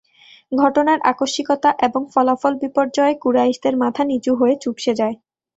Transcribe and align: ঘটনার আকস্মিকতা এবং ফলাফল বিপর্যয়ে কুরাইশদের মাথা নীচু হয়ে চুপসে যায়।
ঘটনার 0.51 0.99
আকস্মিকতা 1.11 1.69
এবং 1.87 2.01
ফলাফল 2.13 2.53
বিপর্যয়ে 2.61 3.13
কুরাইশদের 3.23 3.75
মাথা 3.83 4.03
নীচু 4.11 4.31
হয়ে 4.35 4.55
চুপসে 4.63 4.93
যায়। 4.99 5.15